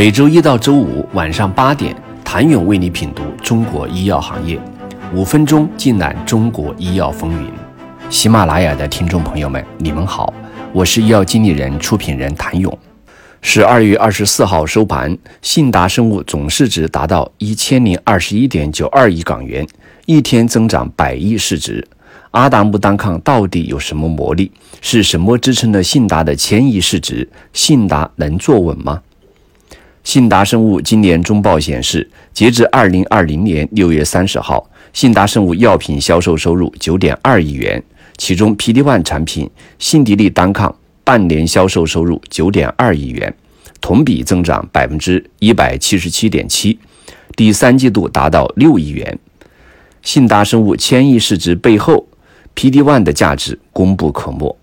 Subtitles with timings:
[0.00, 4.58] 每周一到周五晚上八点，谭勇为你品读中国医药行业，
[5.14, 7.52] 五分钟尽览中国医药风云。
[8.08, 10.32] 喜马拉雅的听众朋友们，你们好，
[10.72, 12.78] 我是医药经理人、出品人谭勇。
[13.42, 19.66] 十二月二十四号收盘，信达生物总市值达到一千零二十一点九二亿港元，
[20.06, 21.86] 一天增长百亿市值。
[22.30, 24.50] 阿达木单抗到底有什么魔力？
[24.80, 27.28] 是什么支撑了信达的千亿市值？
[27.52, 29.02] 信达能坐稳吗？
[30.12, 37.80] 信达生物今年中报显示，截至二零二零年六月三十号，信达生物药品销售收入九点二亿元，
[38.16, 40.74] 其中 PD One 产品信迪利单抗
[41.04, 43.32] 半年销售收入九点二亿元，
[43.80, 46.76] 同比增长百分之一百七十七点七，
[47.36, 49.16] 第三季度达到六亿元。
[50.02, 52.08] 信达生物千亿市值背后。
[52.56, 54.58] ，PD One 的价值功不可没。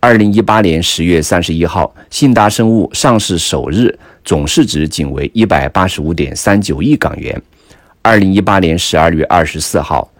[0.00, 7.40] 二零一八年十月三十一号，信达生物上市首日，总市值仅为一百八十五点三九亿港元。
[8.02, 10.12] 二零一八年十二月二十四号，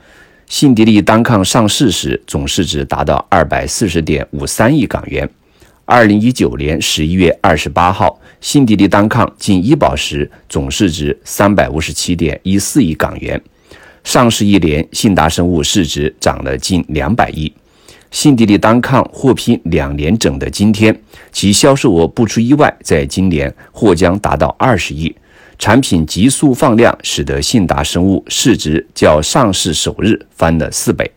[0.47, 5.29] 信迪利单抗上市时，总市值达到二百四十点五三亿港元。
[5.85, 13.41] 二零一九年十一月二十八号，信迪利单抗进医保时，总市值三百五十七点一四亿港元。
[14.05, 17.53] 上市一年，信达生物市值涨了近两百亿。
[18.17, 20.99] 信迪利单抗获批两年整的今天，
[21.33, 25.15] 其销售额不出意外，在今年或将达到二十亿。
[25.59, 31.13] 产品急速放量，使得信达生物市值较上市首日翻了四倍。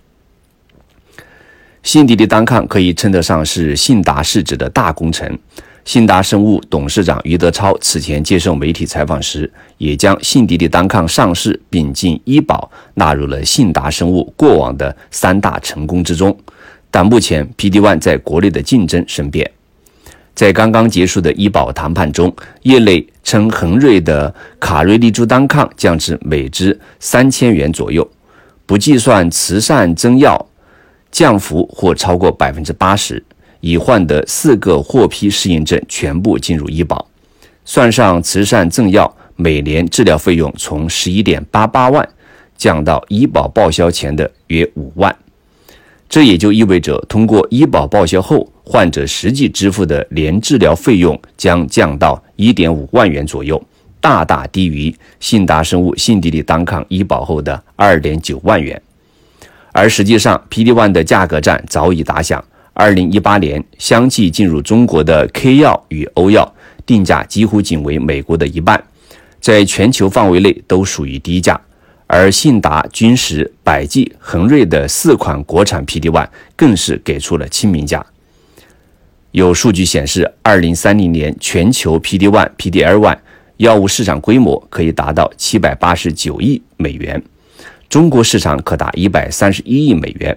[1.84, 5.40] 信迪利单抗可以称得上是信达市值的大工程。
[5.86, 16.38] 信达生物董事长余德超此前接受媒体采访时，也将信迪利单抗上市并进医保纳入了信达生物过往的三大成功之中。
[16.92, 19.50] 但目前 PD-1 在国内的竞争甚变，
[20.34, 28.10] 在刚刚结束的医保谈判中，业内称恒瑞的卡瑞利珠单抗降至每支三千元左右，
[28.66, 30.48] 不计算慈善增药，
[31.12, 33.24] 降幅或超过百分之八十。
[33.62, 37.06] 已换得四个获批适应症全部进入医保，
[37.66, 42.08] 算上慈善赠药，每年治疗费用从十一点八八万
[42.58, 45.14] 降到医保报销前的约五万。
[46.10, 53.62] 这也就意味着，通过医保报销后，患者实际支付的年治疗费用将降到一点五万元左右，
[54.02, 58.82] 大大低于信达生物信迪利单抗医保后的二点九万元。
[59.72, 62.44] 而实际上，PD-1 的价格战早已打响。
[62.74, 66.52] 二零一八年，相继进入中国的 K 药与欧药
[66.88, 68.84] 定价几乎仅为美国的一半，
[69.40, 71.60] 在全球范围内都属于低价。
[72.12, 78.04] 而信达、君实、百济、恒瑞的四款国产 PD One 更是给出了亲民价。
[79.30, 83.20] 有数据显示，二零三零年全球 PD One、PDL One
[83.58, 87.24] 药物市场规模可以达到七百八十九亿美元，
[87.88, 90.36] 中国市场可达一百三十一亿美元。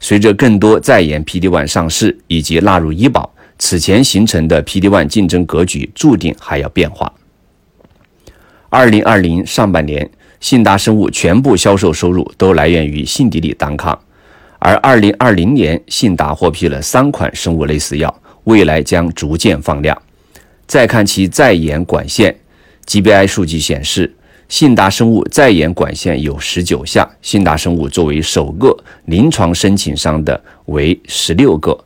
[0.00, 7.12] 随着更多在研 PD One 上市以及纳入医保，此前形成的 PD One 竞争格局注定还要变化。
[8.70, 10.10] 二零二零上半年，
[10.40, 13.98] 信达生物全部销售收入都来源于信迪利单抗，
[14.58, 19.96] 而二零二零年，信达获批了三款生物类似药，未来将逐渐放量。
[20.66, 22.36] 再看其在研管线
[22.86, 24.12] ，GBI 数据显示。
[24.48, 28.76] 信达生物在研管线有十九项，信达生物作为首个
[29.06, 31.76] 临床申请商的为十六个，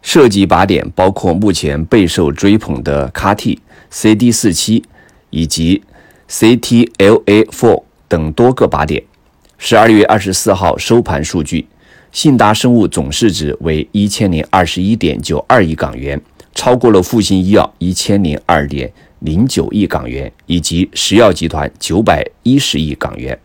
[0.00, 3.60] 涉及靶点包括目前备受追捧的 CAR-T、
[3.92, 4.82] CD47
[5.28, 5.82] 以及
[6.30, 9.02] CTLA4 等多个靶点。
[9.58, 11.66] 十二月二十四号收盘数据，
[12.12, 16.20] 信达生物总市值为一千零二十一点九二亿港元，
[16.54, 18.92] 超过了复星医药一千零二点。
[19.20, 23.36] 零九亿港元，以及石药集团九百一十亿港元，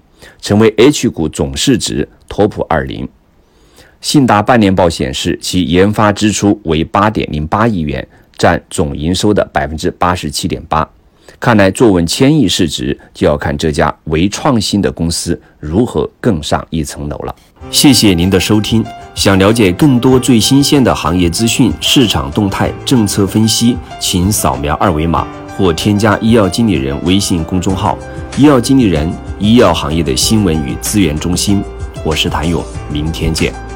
[0.41, 3.07] 成为 H 股总市值 TOP 二零。
[4.01, 8.05] 信达半年报显示，其研发支出为八点零八亿元，
[8.37, 10.87] 占总营收的百分之八十七点八。
[11.41, 17.35] 看来坐稳千亿市值，就要看这家唯创新的公司如何更上一层楼了。
[17.71, 18.85] 谢谢您的收听。
[19.15, 25.27] 想了解更多最新鲜的行业资讯、市场动态、政策分析，请扫描二维码。
[25.57, 27.97] 或添加医药经理人微信公众号
[28.37, 31.63] “医药经理人”，医药行业的新闻与资源中心。
[32.03, 33.70] 我是谭勇，明天见。